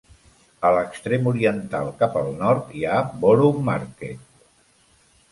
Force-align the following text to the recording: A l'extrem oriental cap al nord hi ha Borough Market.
A 0.67 0.69
l'extrem 0.75 1.27
oriental 1.31 1.91
cap 1.99 2.17
al 2.21 2.29
nord 2.39 2.71
hi 2.79 2.85
ha 2.85 2.95
Borough 3.25 3.61
Market. 3.69 4.25